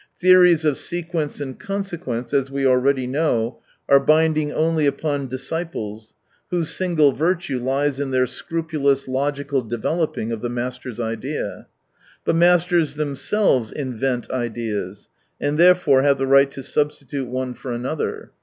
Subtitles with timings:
[0.19, 6.15] Theories of sequence and consequence, as we already know, are binding only upon disciples,
[6.49, 11.67] whose single virtue lies in their scrupulous, logical developing of the master's idea.
[12.25, 15.07] But masters themselves invent ideas,
[15.39, 18.31] and, therefore, have the right to substitute one for another.